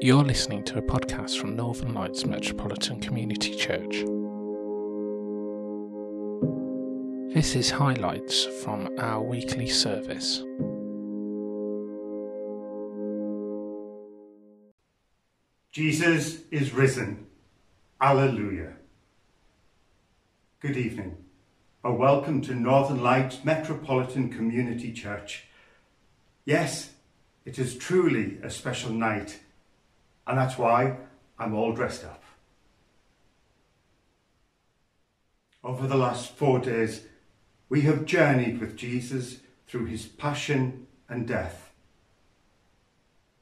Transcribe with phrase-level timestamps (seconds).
[0.00, 4.04] You're listening to a podcast from Northern Lights Metropolitan Community Church.
[7.34, 10.44] This is highlights from our weekly service.
[15.72, 17.26] Jesus is risen.
[18.00, 18.74] Alleluia.
[20.60, 21.16] Good evening.
[21.82, 25.48] A welcome to Northern Lights Metropolitan Community Church.
[26.44, 26.90] Yes,
[27.44, 29.40] it is truly a special night,
[30.28, 30.96] and that's why
[31.38, 32.22] I'm all dressed up.
[35.64, 37.02] Over the last four days,
[37.68, 41.72] we have journeyed with Jesus through his passion and death.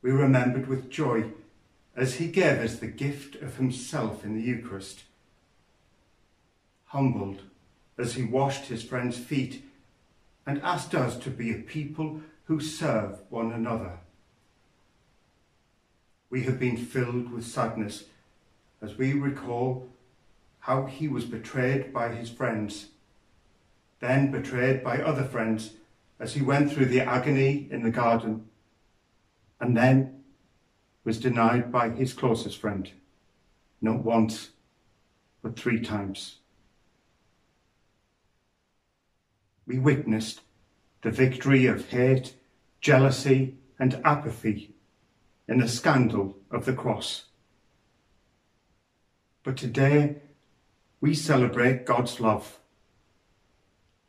[0.00, 1.32] We remembered with joy
[1.96, 5.02] as he gave us the gift of himself in the Eucharist.
[6.86, 7.42] Humbled
[7.98, 9.64] as he washed his friends' feet
[10.46, 13.98] and asked us to be a people who serve one another.
[16.28, 18.04] We have been filled with sadness
[18.82, 19.88] as we recall
[20.60, 22.88] how he was betrayed by his friends,
[24.00, 25.74] then betrayed by other friends
[26.18, 28.48] as he went through the agony in the garden,
[29.60, 30.24] and then
[31.04, 32.90] was denied by his closest friend,
[33.80, 34.50] not once,
[35.42, 36.38] but three times.
[39.66, 40.40] We witnessed
[41.02, 42.34] the victory of hate,
[42.80, 44.75] jealousy, and apathy
[45.48, 47.26] in the scandal of the cross.
[49.42, 50.16] But today
[51.00, 52.58] we celebrate God's love.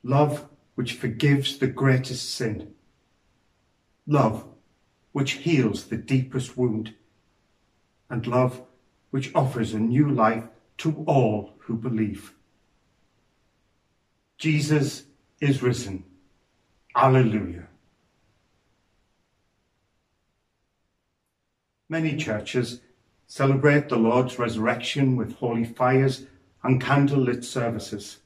[0.04, 2.74] Love which forgives the greatest sin.
[4.08, 4.46] Love
[5.12, 6.94] which heals the deepest wound.
[8.10, 8.62] And love
[9.12, 10.46] which offers a new life
[10.80, 12.34] to all who believe.
[14.38, 15.04] Jesus
[15.42, 16.04] is risen.
[16.96, 17.68] Alleluia.
[21.90, 22.82] Many churches
[23.28, 26.26] celebrate the Lord's resurrection with holy fires
[26.64, 28.18] and candlelit services.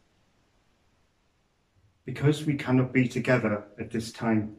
[2.06, 4.58] Because we cannot be together at this time,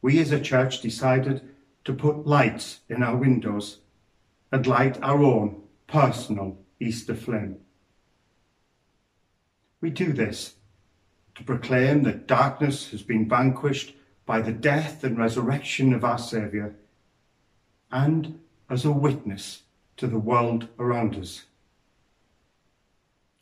[0.00, 1.42] we as a church decided
[1.84, 3.78] to put lights in our windows
[4.52, 7.56] and light our own personal Easter flame.
[9.80, 10.54] We do this
[11.34, 13.94] to proclaim that darkness has been vanquished
[14.26, 16.76] by the death and resurrection of our Saviour,
[17.92, 19.62] and as a witness
[19.98, 21.44] to the world around us.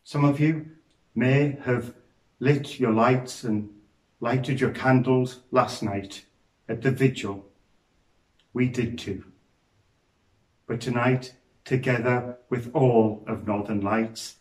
[0.02, 0.66] Some of you
[1.14, 1.94] may have
[2.40, 3.70] lit your lights and
[4.20, 6.24] lighted your candles last night
[6.68, 7.46] at the vigil.
[8.52, 9.24] We did too.
[10.66, 11.34] But tonight,
[11.64, 14.36] together with all of Northern Lights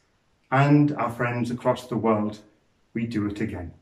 [0.52, 2.40] and our friends across the world,
[2.94, 3.74] we do it again.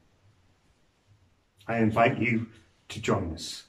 [1.67, 2.47] I invite you
[2.89, 3.66] to join us.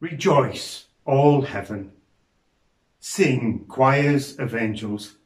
[0.00, 1.92] Rejoice, all heaven.
[3.00, 5.16] Sing, choirs of angels.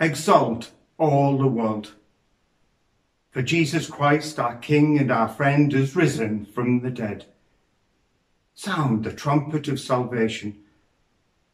[0.00, 1.94] Exalt all the world.
[3.30, 7.26] For Jesus Christ, our King and our friend, is risen from the dead.
[8.54, 10.58] Sound the trumpet of salvation.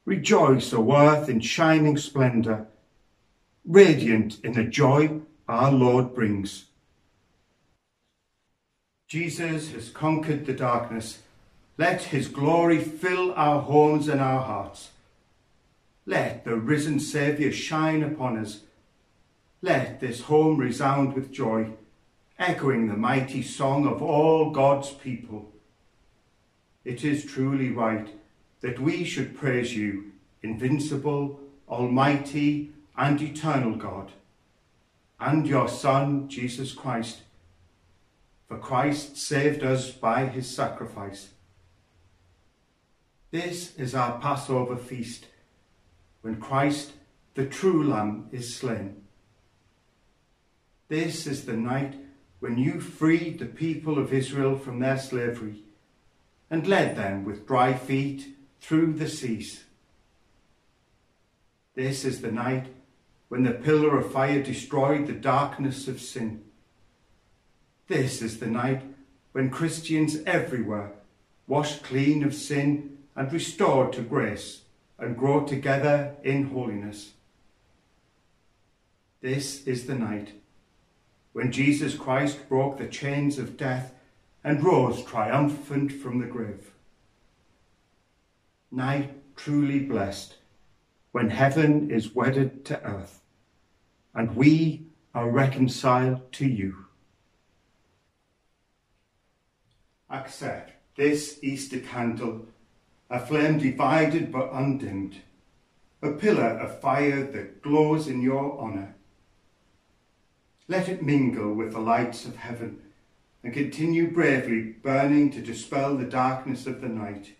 [0.04, 2.68] Rejoice, O earth, in shining splendour
[3.64, 6.66] radiant in the joy our Lord brings.
[9.08, 11.20] Jesus has conquered the darkness.
[11.78, 14.90] Let his glory fill our homes and our hearts.
[16.04, 18.60] Let the risen Saviour shine upon us.
[19.62, 21.70] Let this home resound with joy,
[22.38, 25.52] echoing the mighty song of all God's people.
[26.84, 28.08] It is truly right
[28.60, 30.12] that we should praise you,
[30.42, 34.10] invincible, almighty, and eternal God,
[35.18, 37.22] and your Son, Jesus Christ.
[38.48, 41.30] For Christ saved us by his sacrifice.
[43.32, 45.24] This is our Passover feast,
[46.20, 46.92] when Christ,
[47.32, 49.04] the true Lamb, is slain.
[50.88, 51.94] This is the night
[52.40, 55.62] when you freed the people of Israel from their slavery
[56.50, 59.64] and led them with dry feet through the seas.
[61.74, 62.66] This is the night
[63.28, 66.44] when the pillar of fire destroyed the darkness of sin.
[67.88, 68.82] This is the night
[69.32, 70.92] when Christians everywhere,
[71.46, 74.62] washed clean of sin and restored to grace,
[74.98, 77.12] and grow together in holiness.
[79.20, 80.34] This is the night
[81.32, 83.94] when Jesus Christ broke the chains of death
[84.44, 86.72] and rose triumphant from the grave.
[88.70, 90.36] Night truly blessed,
[91.12, 93.22] when heaven is wedded to earth
[94.14, 96.86] and we are reconciled to you.
[100.10, 102.46] Accept this Easter candle,
[103.12, 105.20] a flame divided but undimmed,
[106.00, 108.94] a pillar of fire that glows in your honour.
[110.66, 112.80] Let it mingle with the lights of heaven
[113.44, 117.36] and continue bravely burning to dispel the darkness of the night.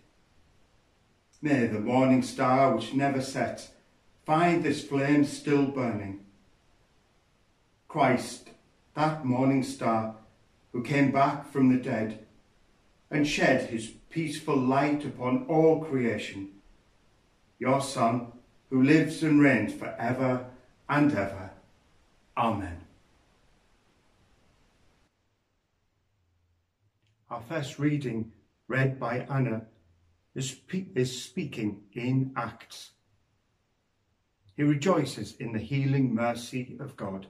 [1.41, 3.71] May the morning star which never sets
[4.27, 6.19] find this flame still burning.
[7.87, 8.51] Christ,
[8.93, 10.17] that morning star
[10.71, 12.27] who came back from the dead
[13.09, 16.47] and shed his peaceful light upon all creation,
[17.57, 18.27] your Son,
[18.69, 20.45] who lives and reigns for ever
[20.87, 21.49] and ever.
[22.37, 22.77] Amen.
[27.31, 28.31] Our first reading,
[28.67, 29.63] read by Anna,
[30.35, 30.57] is,
[30.93, 32.91] is speaking in Acts.
[34.55, 37.25] He rejoices in the healing mercy of God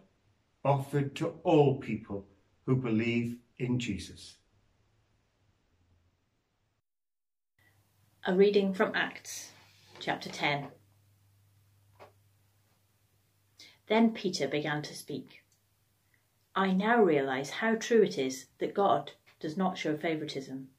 [0.66, 2.26] offered to all people
[2.66, 4.36] who believe in Jesus.
[8.26, 9.52] A reading from Acts,
[10.00, 10.68] chapter 10.
[13.88, 15.44] Then Peter began to speak.
[16.56, 19.12] I now realize how true it is that God
[19.42, 20.70] does not show favoritism.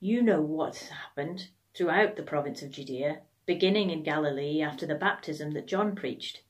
[0.00, 5.50] You know what happened throughout the province of Judea, beginning in Galilee after the baptism
[5.50, 6.44] that John preached.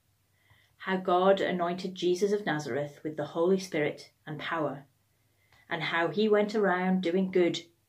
[0.76, 4.86] How God anointed Jesus of Nazareth with the Holy Spirit and power,
[5.68, 7.64] and how he went around doing good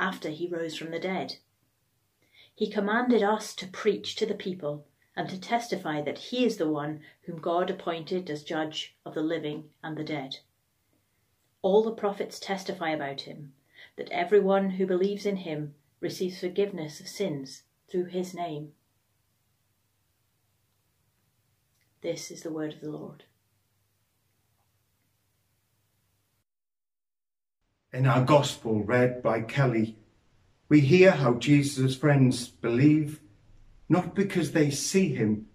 [0.00, 1.36] after he rose from the dead.
[2.54, 6.70] He commanded us to preach to the people and to testify that he is the
[6.70, 10.38] one whom God appointed as judge of the living and the dead.
[11.62, 13.52] All the prophets testify about him,
[13.96, 18.72] that everyone who believes in him receives forgiveness of sins through his name.
[22.00, 23.24] This is the word of the Lord.
[27.92, 29.96] In our Gospel read by Kelly,
[30.68, 33.20] we hear how Jesus' friends believe
[33.88, 35.46] not because they see him,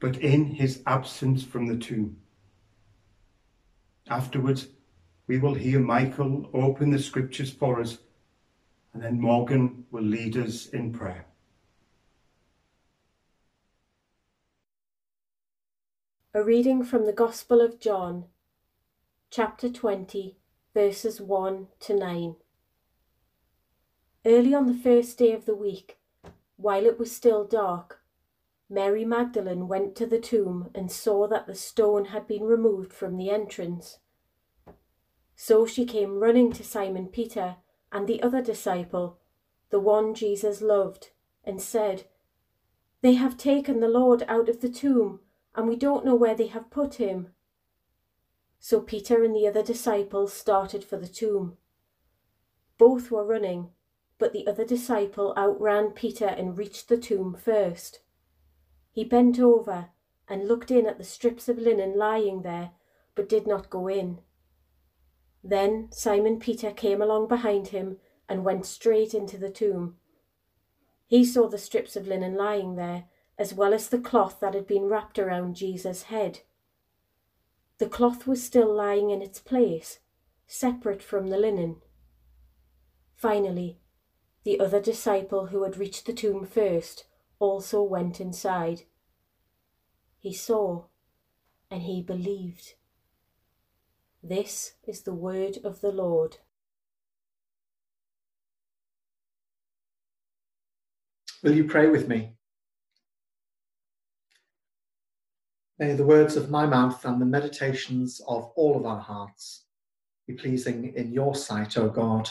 [0.00, 2.16] but in his absence from the tomb.
[4.08, 4.68] Afterwards,
[5.26, 7.98] we will hear Michael open the scriptures for us,
[8.94, 11.26] and then Morgan will lead us in prayer.
[16.32, 18.24] A reading from the Gospel of John,
[19.30, 20.38] chapter 20,
[20.74, 22.34] verses 1 to 9.
[24.26, 25.98] Early on the first day of the week,
[26.56, 28.00] while it was still dark,
[28.68, 33.16] Mary Magdalene went to the tomb and saw that the stone had been removed from
[33.16, 33.98] the entrance.
[35.36, 37.56] So she came running to Simon Peter
[37.92, 39.18] and the other disciple,
[39.70, 41.10] the one Jesus loved,
[41.44, 42.08] and said,
[43.00, 45.20] They have taken the Lord out of the tomb,
[45.54, 47.33] and we don't know where they have put him.
[48.66, 51.58] So Peter and the other disciple started for the tomb.
[52.78, 53.72] Both were running,
[54.16, 58.00] but the other disciple outran Peter and reached the tomb first.
[58.90, 59.90] He bent over
[60.26, 62.70] and looked in at the strips of linen lying there,
[63.14, 64.20] but did not go in.
[65.42, 67.98] Then Simon Peter came along behind him
[68.30, 69.96] and went straight into the tomb.
[71.06, 73.04] He saw the strips of linen lying there,
[73.36, 76.40] as well as the cloth that had been wrapped around Jesus' head.
[77.78, 79.98] The cloth was still lying in its place,
[80.46, 81.82] separate from the linen.
[83.16, 83.80] Finally,
[84.44, 87.06] the other disciple who had reached the tomb first
[87.38, 88.82] also went inside.
[90.18, 90.84] He saw,
[91.70, 92.74] and he believed.
[94.22, 96.38] This is the word of the Lord.
[101.42, 102.36] Will you pray with me?
[105.78, 109.64] May the words of my mouth and the meditations of all of our hearts
[110.26, 112.28] be pleasing in your sight, O God,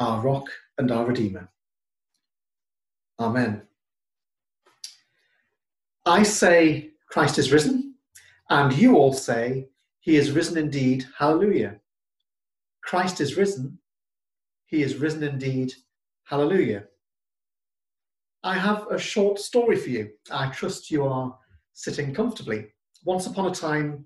[0.00, 1.48] our rock and our Redeemer.
[3.20, 3.62] Amen.
[6.04, 7.94] I say, Christ is risen,
[8.48, 9.68] and you all say,
[10.00, 11.06] he is risen indeed.
[11.16, 11.76] Hallelujah.
[12.82, 13.78] Christ is risen.
[14.66, 15.74] He is risen indeed.
[16.24, 16.84] Hallelujah.
[18.42, 20.10] I have a short story for you.
[20.30, 21.38] I trust you are
[21.72, 22.72] sitting comfortably.
[23.04, 24.04] Once upon a time,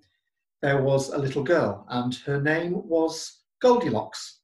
[0.62, 4.40] there was a little girl, and her name was Goldilocks.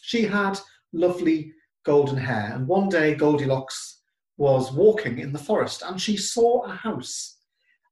[0.00, 0.58] She had
[0.92, 1.52] lovely
[1.84, 2.52] golden hair.
[2.54, 4.02] And one day, Goldilocks
[4.36, 7.38] was walking in the forest and she saw a house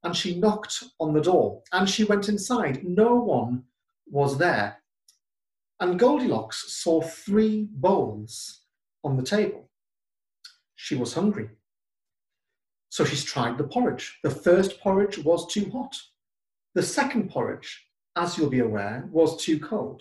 [0.02, 2.84] and she knocked on the door and she went inside.
[2.84, 3.62] No one
[4.06, 4.82] was there.
[5.80, 8.60] And Goldilocks saw three bowls
[9.02, 9.70] on the table.
[10.76, 11.50] She was hungry.
[12.94, 14.20] So she's tried the porridge.
[14.22, 15.96] The first porridge was too hot.
[16.76, 20.00] The second porridge, as you'll be aware, was too cold.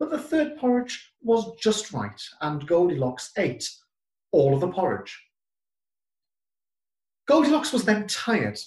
[0.00, 3.68] But the third porridge was just right, and Goldilocks ate
[4.30, 5.14] all of the porridge.
[7.28, 8.58] Goldilocks was then tired,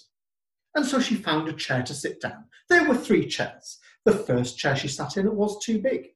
[0.76, 2.44] and so she found a chair to sit down.
[2.70, 3.80] There were three chairs.
[4.04, 6.10] The first chair she sat in was too big.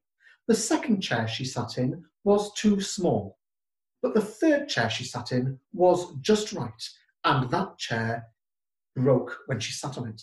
[0.47, 3.39] The second chair she sat in was too small.
[4.03, 6.89] But the third chair she sat in was just right,
[7.23, 8.25] and that chair
[8.95, 10.21] broke when she sat on it.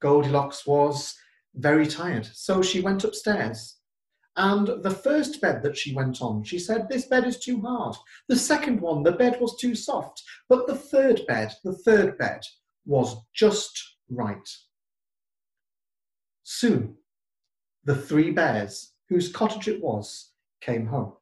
[0.00, 1.14] Goldilocks was
[1.54, 3.76] very tired, so she went upstairs.
[4.36, 7.96] And the first bed that she went on, she said, This bed is too hard.
[8.28, 10.22] The second one, the bed was too soft.
[10.48, 12.42] But the third bed, the third bed,
[12.84, 14.48] was just right.
[16.42, 16.96] Soon,
[17.84, 21.14] the three bears, whose cottage it was, came home.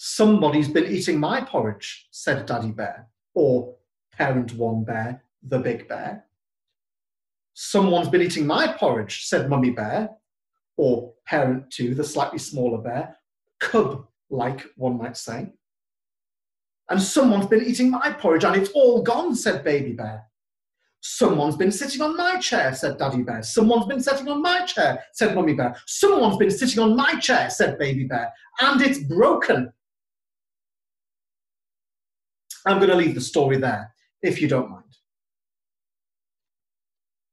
[0.00, 3.74] Somebody's been eating my porridge, said Daddy Bear, or
[4.12, 6.24] Parent One Bear, the big bear.
[7.54, 10.10] Someone's been eating my porridge, said Mummy Bear,
[10.76, 13.16] or Parent Two, the slightly smaller bear,
[13.58, 15.52] cub like, one might say.
[16.88, 20.22] And someone's been eating my porridge and it's all gone, said Baby Bear.
[21.00, 23.42] Someone's been sitting on my chair, said Daddy Bear.
[23.42, 25.76] Someone's been sitting on my chair, said Mummy Bear.
[25.86, 28.32] Someone's been sitting on my chair, said Baby Bear.
[28.60, 29.72] And it's broken.
[32.68, 34.84] I'm going to leave the story there, if you don't mind.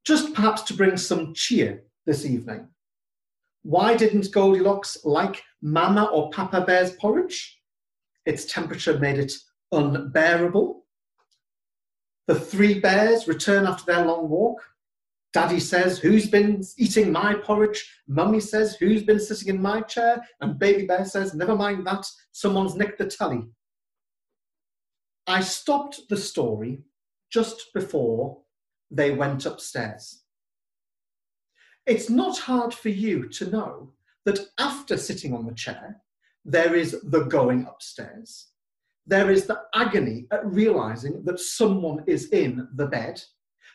[0.06, 2.70] Just perhaps to bring some cheer this evening.
[3.64, 7.60] Why didn't Goldilocks like Mama or Papa Bear's porridge?
[8.26, 9.34] Its temperature made it
[9.74, 10.86] unbearable.
[12.28, 14.62] The three bears return after their long walk.
[15.34, 17.84] Daddy says, Who's been eating my porridge?
[18.08, 20.24] Mummy says, Who's been sitting in my chair?
[20.40, 23.44] And Baby Bear says, Never mind that, someone's nicked the tally.
[25.28, 26.84] I stopped the story
[27.32, 28.42] just before
[28.92, 30.24] they went upstairs.
[31.86, 33.94] It's not hard for you to know
[34.26, 36.02] that after sitting on the chair,
[36.44, 38.48] there is the going upstairs.
[39.08, 43.22] There is the agony at realizing that someone is in the bed.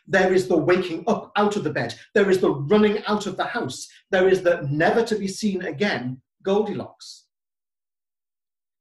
[0.07, 1.95] There is the waking up out of the bed.
[2.14, 3.88] There is the running out of the house.
[4.11, 7.26] There is the never to be seen again Goldilocks.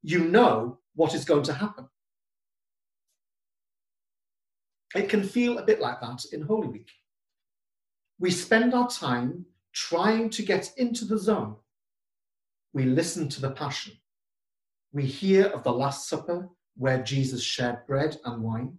[0.01, 1.87] You know what is going to happen.
[4.95, 6.89] It can feel a bit like that in Holy Week.
[8.19, 11.55] We spend our time trying to get into the zone
[12.73, 13.93] we listen to the Passion.
[14.93, 18.77] We hear of the Last Supper where Jesus shared bread and wine,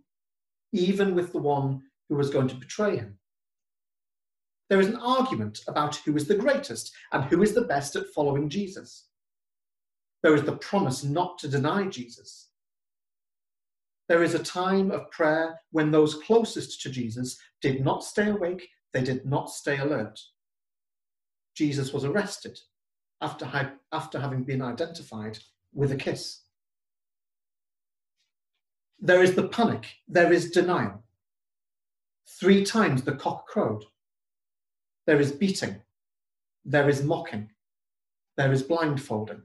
[0.72, 3.18] even with the one who was going to betray him.
[4.68, 8.06] There is an argument about who is the greatest and who is the best at
[8.14, 9.08] following Jesus.
[10.22, 12.49] There is the promise not to deny Jesus.
[14.10, 18.68] There is a time of prayer when those closest to Jesus did not stay awake,
[18.92, 20.18] they did not stay alert.
[21.54, 22.58] Jesus was arrested
[23.20, 23.48] after,
[23.92, 25.38] after having been identified
[25.72, 26.40] with a kiss.
[28.98, 31.04] There is the panic, there is denial.
[32.40, 33.84] Three times the cock crowed.
[35.06, 35.82] There is beating,
[36.64, 37.50] there is mocking,
[38.36, 39.42] there is blindfolding.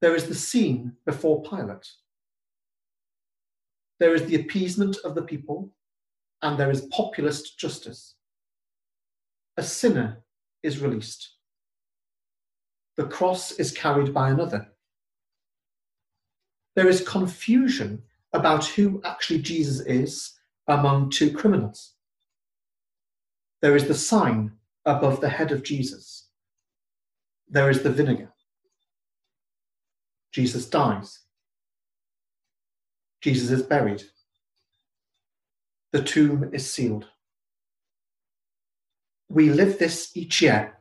[0.00, 1.90] There is the scene before Pilate.
[4.02, 5.70] There is the appeasement of the people,
[6.42, 8.16] and there is populist justice.
[9.56, 10.24] A sinner
[10.64, 11.36] is released
[12.96, 14.66] the cross is carried by another.
[16.74, 20.32] There is confusion about who actually Jesus is
[20.66, 21.92] among two criminals.
[23.60, 24.52] There is the sign
[24.84, 26.26] above the head of Jesus.
[27.48, 28.32] There is the vinegar.
[30.32, 31.20] Jesus dies.
[33.22, 34.02] Jesus is buried.
[35.92, 37.06] The tomb is sealed.
[39.28, 40.76] We live this each year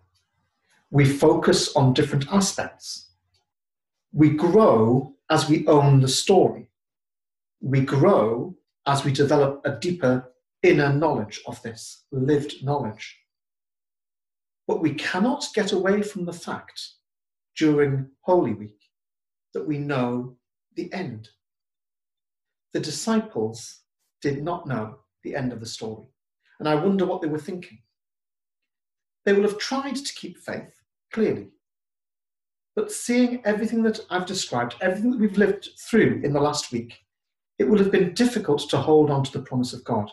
[0.92, 3.12] we focus on different aspects.
[4.12, 6.70] We grow as we own the story.
[7.62, 13.18] We grow as we develop a deeper inner knowledge of this, lived knowledge.
[14.68, 16.82] But we cannot get away from the fact
[17.56, 18.80] during Holy Week
[19.54, 20.36] that we know
[20.76, 21.30] the end.
[22.74, 23.82] The disciples
[24.22, 26.08] did not know the end of the story.
[26.60, 27.80] And I wonder what they were thinking.
[29.26, 30.74] They will have tried to keep faith,
[31.12, 31.50] clearly.
[32.76, 36.98] But seeing everything that I've described, everything that we've lived through in the last week,
[37.60, 40.10] it would have been difficult to hold on to the promise of God.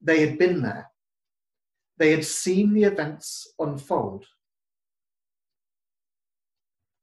[0.00, 0.90] They had been there,
[1.98, 4.24] they had seen the events unfold.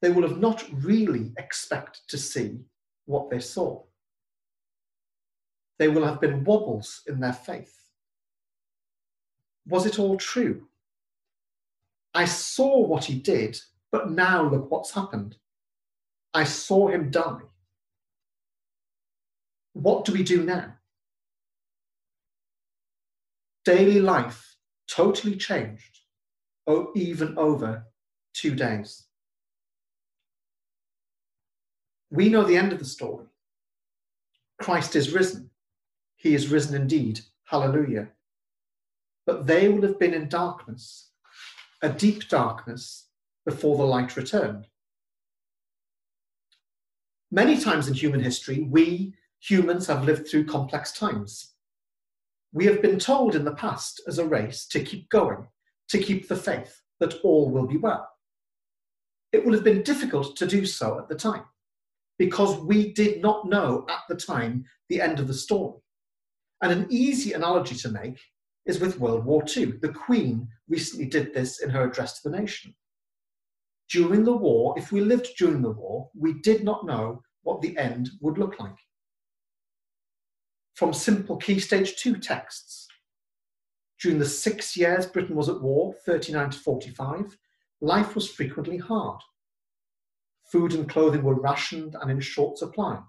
[0.02, 2.60] They will have not really expected to see
[3.06, 3.84] what they saw.
[5.80, 7.74] They will have been wobbles in their faith.
[9.66, 10.68] Was it all true?
[12.14, 13.58] I saw what he did,
[13.92, 15.38] but now look what's happened.
[16.34, 17.40] I saw him die.
[19.74, 20.74] What do we do now?
[23.64, 24.58] Daily life
[24.88, 26.00] totally changed,
[26.68, 27.86] oh, even over
[28.34, 29.06] two days.
[32.12, 33.28] We know the end of the story.
[34.60, 35.49] Christ is risen.
[36.20, 37.22] He is risen indeed.
[37.46, 38.10] Hallelujah.
[39.26, 41.12] But they will have been in darkness,
[41.82, 43.08] a deep darkness,
[43.46, 44.68] before the light returned.
[47.32, 51.54] Many times in human history, we humans have lived through complex times.
[52.52, 55.48] We have been told in the past as a race to keep going,
[55.88, 58.10] to keep the faith, that all will be well.
[59.32, 61.46] It would have been difficult to do so at the time
[62.18, 65.80] because we did not know at the time the end of the story.
[66.62, 68.20] And an easy analogy to make
[68.66, 69.74] is with World War II.
[69.82, 72.76] The Queen recently did this in her address to the nation.
[73.90, 77.78] During the war, if we lived during the war, we did not know what the
[77.78, 78.78] end would look like.
[80.76, 82.88] From simple Key Stage 2 texts,
[84.02, 87.38] during the six years Britain was at war, 39 to 45,
[87.82, 89.20] life was frequently hard.
[90.52, 93.00] Food and clothing were rationed and in short supply.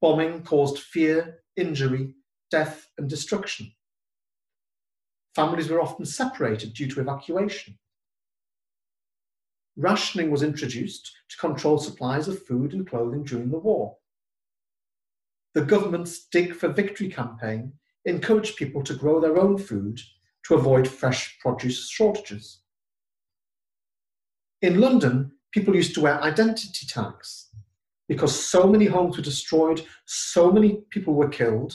[0.00, 2.14] Bombing caused fear, injury,
[2.50, 3.72] death, and destruction.
[5.34, 7.78] Families were often separated due to evacuation.
[9.76, 13.96] Rationing was introduced to control supplies of food and clothing during the war.
[15.54, 17.72] The government's Dig for Victory campaign
[18.04, 20.00] encouraged people to grow their own food
[20.46, 22.60] to avoid fresh produce shortages.
[24.60, 27.51] In London, people used to wear identity tags
[28.12, 31.74] because so many homes were destroyed, so many people were killed.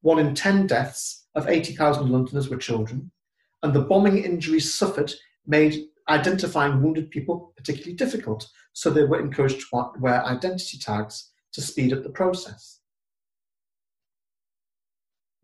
[0.00, 3.12] One in 10 deaths of 80,000 Londoners were children,
[3.62, 5.12] and the bombing injuries suffered
[5.46, 11.60] made identifying wounded people particularly difficult, so they were encouraged to wear identity tags to
[11.60, 12.80] speed up the process.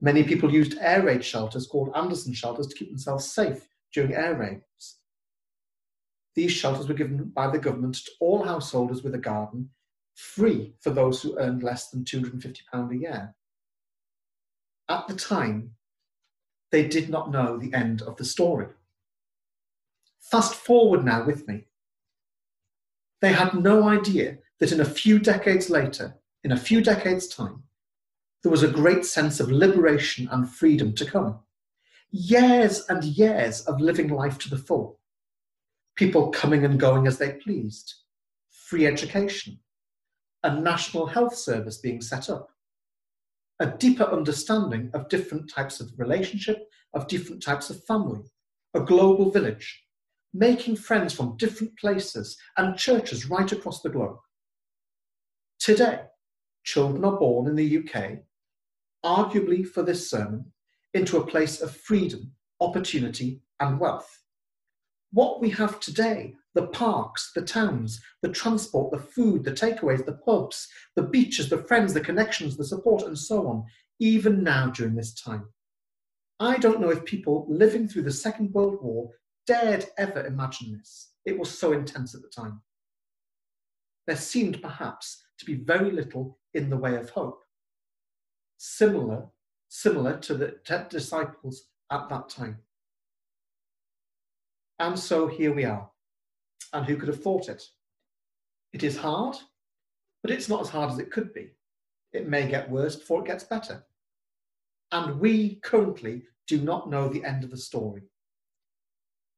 [0.00, 4.34] Many people used air raid shelters called Anderson shelters to keep themselves safe during air
[4.34, 4.98] raids.
[6.34, 9.70] These shelters were given by the government to all householders with a garden,
[10.16, 13.34] free for those who earned less than £250 a year.
[14.88, 15.72] At the time,
[16.72, 18.68] they did not know the end of the story.
[20.18, 21.66] Fast forward now with me.
[23.20, 27.62] They had no idea that in a few decades later, in a few decades' time,
[28.42, 31.40] there was a great sense of liberation and freedom to come.
[32.10, 34.98] Years and years of living life to the full
[35.96, 37.94] people coming and going as they pleased,
[38.50, 39.58] free education,
[40.46, 42.50] a national health service being set up,
[43.58, 48.20] a deeper understanding of different types of relationship, of different types of family,
[48.72, 49.82] a global village,
[50.32, 54.18] making friends from different places and churches right across the globe.
[55.58, 56.02] Today,
[56.62, 58.18] children are born in the UK,
[59.04, 60.52] arguably for this sermon,
[60.94, 62.30] into a place of freedom,
[62.60, 64.22] opportunity, and wealth.
[65.10, 70.14] What we have today the parks, the towns, the transport, the food, the takeaways, the
[70.14, 70.66] pubs,
[70.96, 73.62] the beaches, the friends, the connections, the support, and so on,
[74.00, 75.46] even now during this time.
[76.40, 79.10] I don't know if people living through the Second World War
[79.46, 81.12] dared ever imagine this.
[81.26, 82.62] It was so intense at the time.
[84.06, 87.42] There seemed perhaps to be very little in the way of hope.
[88.56, 89.26] Similar,
[89.68, 92.60] similar to the disciples at that time.
[94.78, 95.90] And so here we are.
[96.72, 97.62] And who could have thought it?
[98.72, 99.36] It is hard,
[100.22, 101.52] but it's not as hard as it could be.
[102.12, 103.84] It may get worse before it gets better.
[104.92, 108.02] And we currently do not know the end of the story.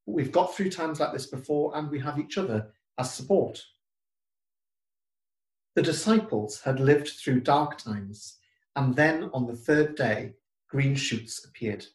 [0.06, 3.62] We've got through times like this before, and we have each other as support.
[5.74, 8.38] The disciples had lived through dark times,
[8.74, 10.34] and then on the third day,
[10.68, 11.86] green shoots appeared.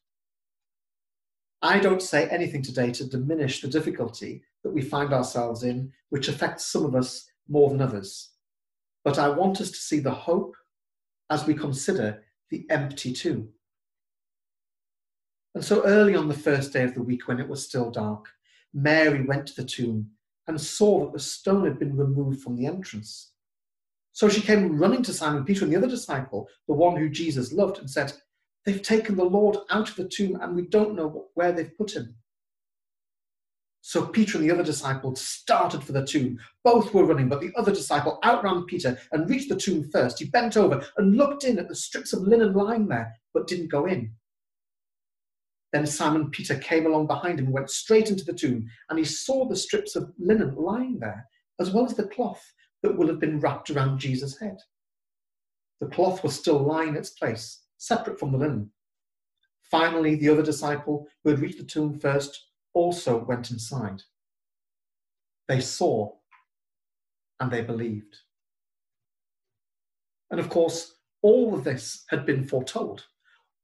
[1.62, 6.28] I don't say anything today to diminish the difficulty that we find ourselves in, which
[6.28, 8.32] affects some of us more than others.
[9.04, 10.56] But I want us to see the hope
[11.30, 13.50] as we consider the empty tomb.
[15.56, 18.26] And so early on the first day of the week, when it was still dark,
[18.74, 20.10] Mary went to the tomb
[20.48, 23.32] and saw that the stone had been removed from the entrance.
[24.12, 27.52] So she came running to Simon Peter and the other disciple, the one who Jesus
[27.52, 28.14] loved, and said,
[28.66, 31.96] They've taken the Lord out of the tomb and we don't know where they've put
[31.96, 32.16] him.
[33.86, 36.40] So Peter and the other disciple started for the tomb.
[36.64, 40.20] Both were running, but the other disciple outran Peter and reached the tomb first.
[40.20, 43.68] He bent over and looked in at the strips of linen lying there, but didn't
[43.68, 44.14] go in.
[45.74, 49.04] Then Simon Peter came along behind him and went straight into the tomb, and he
[49.04, 51.28] saw the strips of linen lying there,
[51.60, 54.60] as well as the cloth that will have been wrapped around Jesus' head.
[55.82, 58.72] The cloth was still lying in its place, separate from the linen.
[59.70, 64.02] Finally, the other disciple, who had reached the tomb first, also went inside.
[65.48, 66.14] They saw
[67.40, 68.16] and they believed.
[70.32, 73.06] And of course, all of this had been foretold.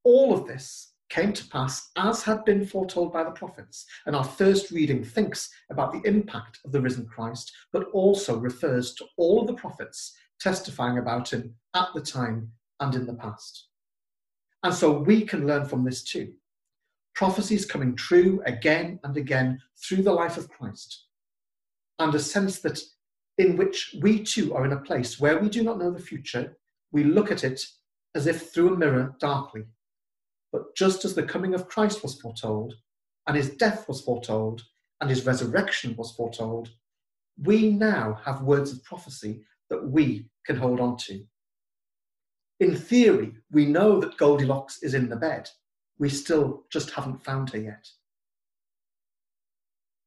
[0.04, 3.84] All of this came to pass as had been foretold by the prophets.
[4.06, 8.94] And our first reading thinks about the impact of the risen Christ, but also refers
[8.94, 13.66] to all of the prophets testifying about him at the time and in the past.
[14.62, 16.32] And so we can learn from this too
[17.14, 21.06] prophecies coming true again and again through the life of Christ,
[21.98, 22.80] and a sense that
[23.38, 26.56] in which we too are in a place where we do not know the future,
[26.92, 27.64] we look at it
[28.14, 29.64] as if through a mirror darkly.
[30.52, 32.74] But just as the coming of Christ was foretold,
[33.26, 34.62] and his death was foretold,
[35.00, 36.70] and his resurrection was foretold,
[37.42, 41.24] we now have words of prophecy that we can hold on to.
[42.58, 45.48] In theory, we know that Goldilocks is in the bed
[46.00, 47.86] we still just haven't found her yet.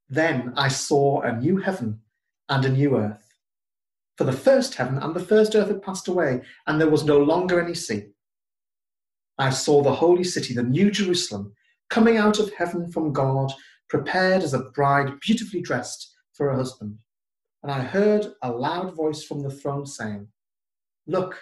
[0.10, 2.01] Then I saw a new heaven
[2.49, 3.23] and a new earth.
[4.17, 7.19] For the first heaven and the first earth had passed away, and there was no
[7.19, 8.08] longer any sea.
[9.38, 11.53] I saw the holy city, the new Jerusalem,
[11.89, 13.51] coming out of heaven from God,
[13.88, 16.97] prepared as a bride beautifully dressed for her husband.
[17.62, 20.27] And I heard a loud voice from the throne saying,
[21.06, 21.39] Look,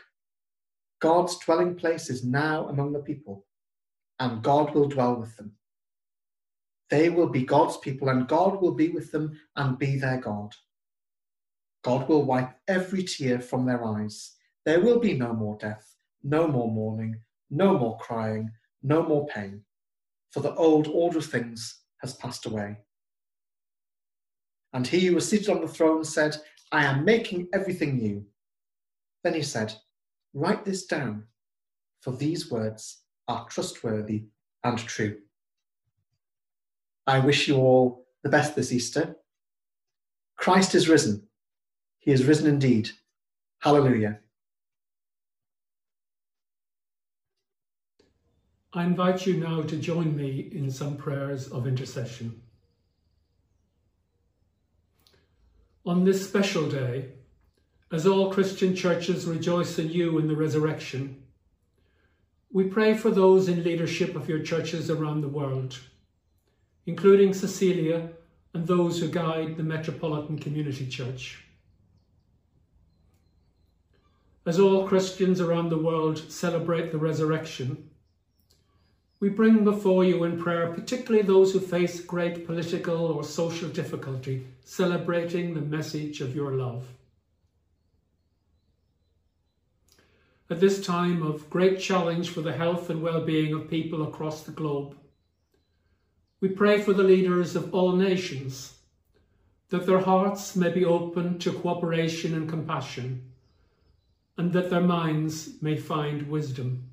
[1.00, 3.46] God's dwelling place is now among the people
[4.22, 5.52] and God will dwell with them.
[6.92, 10.54] They will be God's people, and God will be with them and be their God.
[11.84, 14.34] God will wipe every tear from their eyes.
[14.64, 18.52] There will be no more death, no more mourning, no more crying,
[18.84, 19.64] no more pain,
[20.30, 22.78] for the old order of things has passed away.
[24.72, 26.38] And he who was seated on the throne said,
[26.72, 28.24] I am making everything new.
[29.24, 29.74] Then he said,
[30.36, 31.24] Write this down,
[32.02, 34.26] for these words are trustworthy
[34.64, 35.18] and true.
[37.08, 39.16] I wish you all the best this Easter.
[40.36, 41.28] Christ is risen.
[42.00, 42.90] He is risen indeed.
[43.60, 44.20] Hallelujah.
[48.74, 52.42] I invite you now to join me in some prayers of intercession.
[55.86, 57.14] On this special day,
[57.92, 61.22] as all Christian churches rejoice anew in the resurrection,
[62.54, 65.80] we pray for those in leadership of your churches around the world,
[66.86, 68.10] including Cecilia
[68.54, 71.46] and those who guide the Metropolitan Community Church.
[74.46, 77.90] As all Christians around the world celebrate the resurrection,
[79.22, 84.46] we bring before you in prayer particularly those who face great political or social difficulty,
[84.66, 86.84] celebrating the message of your love.
[90.52, 94.52] At this time of great challenge for the health and well-being of people across the
[94.52, 94.98] globe.
[96.42, 98.74] We pray for the leaders of all nations,
[99.70, 103.32] that their hearts may be open to cooperation and compassion,
[104.38, 106.90] and that their minds may find wisdom.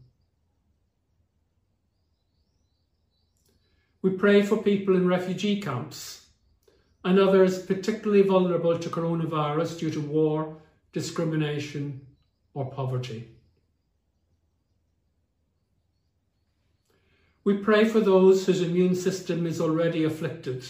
[4.03, 6.27] We pray for people in refugee camps
[7.05, 10.59] and others particularly vulnerable to coronavirus due to war,
[10.93, 12.07] discrimination
[12.55, 13.35] or poverty.
[17.49, 20.67] We pray for those whose immune system is already afflicted.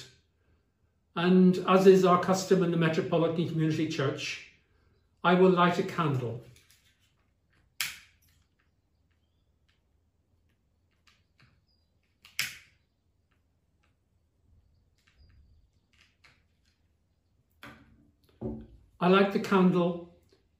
[1.16, 4.52] And as is our custom in the Metropolitan Community Church,
[5.24, 6.40] I will light a candle.
[19.00, 20.14] I light the candle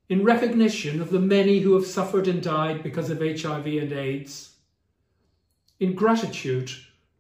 [0.09, 4.57] in recognition of the many who have suffered and died because of HIV and AIDS
[5.81, 6.71] in gratitude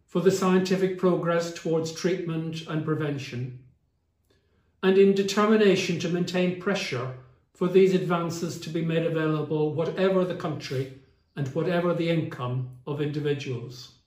[0.06, 3.58] for the scientific progress towards treatment and prevention,
[4.82, 7.14] and in determination to maintain pressure
[7.54, 10.94] for these advances to be made available whatever the country
[11.36, 13.98] and whatever the income of individuals.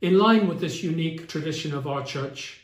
[0.00, 2.62] in line with this unique tradition of our church,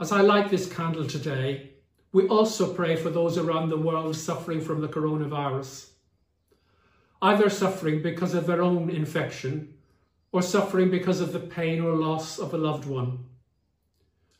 [0.00, 1.70] as I light this candle today,
[2.12, 5.90] we also pray for those around the world suffering from the coronavirus,
[7.24, 9.74] either suffering because of their own infection
[10.30, 13.18] or suffering because of the pain or loss of a loved one.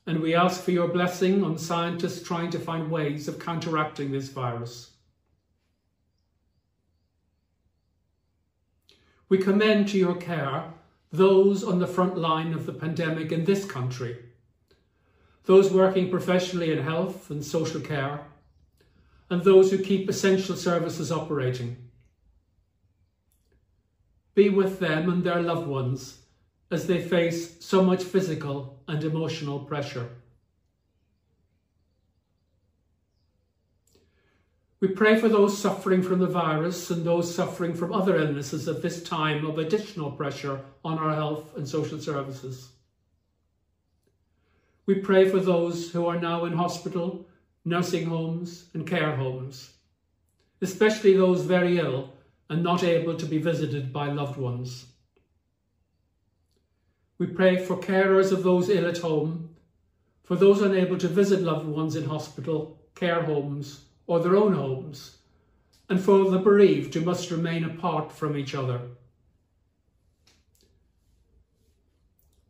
[0.06, 4.28] And we ask for your blessing on scientists trying to find ways of counteracting this
[4.28, 4.90] virus.
[9.30, 10.64] We commend to your care
[11.10, 14.18] those on the front line of the pandemic in this country
[15.44, 18.20] those working professionally in health and social care,
[19.28, 21.76] and those who keep essential services operating.
[24.34, 26.18] Be with them and their loved ones
[26.70, 30.08] as they face so much physical and emotional pressure.
[34.80, 38.82] We pray for those suffering from the virus and those suffering from other illnesses at
[38.82, 42.68] this time of additional pressure on our health and social services.
[44.84, 47.26] We pray for those who are now in hospital,
[47.64, 49.70] nursing homes and care homes,
[50.60, 52.13] especially those very ill
[52.54, 54.86] and not able to be visited by loved ones.
[57.18, 59.56] We pray for carers of those ill at home,
[60.22, 65.16] for those unable to visit loved ones in hospital, care homes or their own homes,
[65.88, 68.82] and for the bereaved who must remain apart from each other.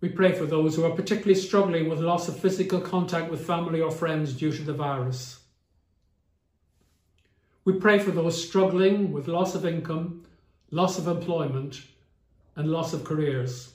[0.02, 3.80] We pray for those who are particularly struggling with loss of physical contact with family
[3.80, 5.43] or friends due to the virus.
[7.64, 10.26] We pray for those struggling with loss of income,
[10.70, 11.80] loss of employment,
[12.56, 13.72] and loss of careers.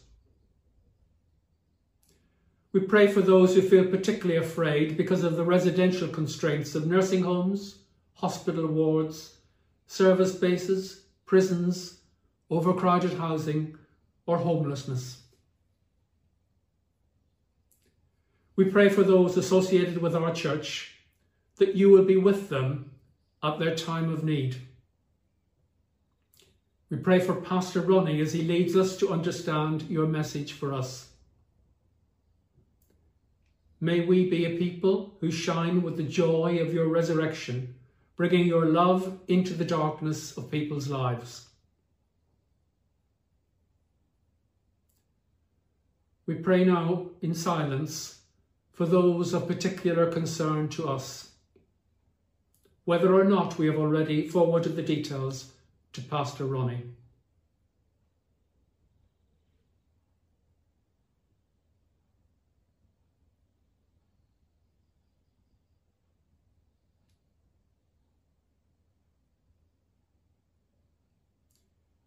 [2.72, 7.24] We pray for those who feel particularly afraid because of the residential constraints of nursing
[7.24, 7.80] homes,
[8.14, 9.38] hospital wards,
[9.88, 12.02] service bases, prisons,
[12.52, 13.76] overcrowded housing,
[14.28, 15.24] or homelessness.
[18.56, 20.96] We pray for those associated with our church
[21.56, 22.92] that you will be with them
[23.42, 24.58] at their time of need.
[26.90, 31.10] We pray for Pastor Ronnie as he leads us to understand your message for us.
[33.80, 37.76] May we be a people who shine with the joy of your resurrection,
[38.18, 41.48] bringing your love into the darkness of people's lives.
[46.26, 48.20] We pray now in silence
[48.74, 51.29] for those of particular concern to us.
[52.90, 55.52] Whether or not we have already forwarded the details
[55.94, 56.82] to Pastor Ronnie.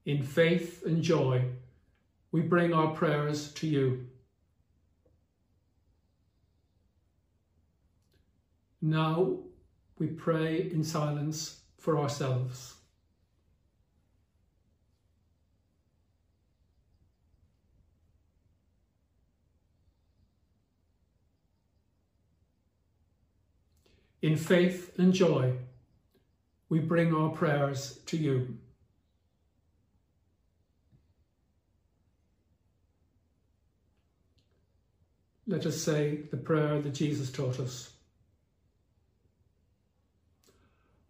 [0.05, 1.45] In faith and joy,
[2.33, 4.09] we bring our prayers to you.
[8.81, 9.45] Now
[10.03, 12.75] we pray in silence for ourselves.
[24.21, 25.53] In faith and joy,
[26.69, 28.59] we bring our prayers to you.
[35.47, 37.92] Let us say the prayer that Jesus taught us.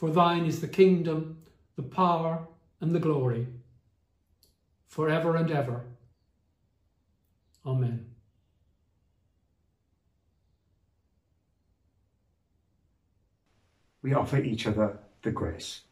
[0.00, 1.42] For thine is the kingdom,
[1.76, 2.46] the power,
[2.80, 3.46] and the glory,
[4.86, 5.82] for ever and ever.
[7.66, 8.06] Amen.
[14.00, 15.82] We offer each other the grace.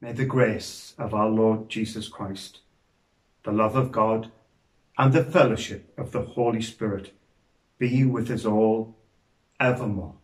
[0.00, 2.62] May the grace of our Lord Jesus Christ,
[3.44, 4.32] the love of God,
[4.98, 7.12] and the fellowship of the Holy Spirit
[7.78, 8.96] be with us all
[9.60, 10.14] evermore.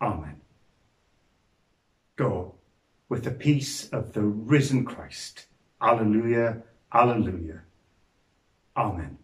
[0.00, 0.40] Amen.
[2.16, 2.54] Go
[3.08, 5.46] with the peace of the risen Christ.
[5.80, 7.60] Alleluia, alleluia.
[8.76, 9.18] Amen.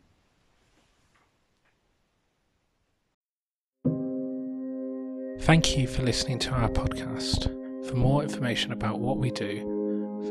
[5.43, 7.45] Thank you for listening to our podcast.
[7.89, 9.79] For more information about what we do,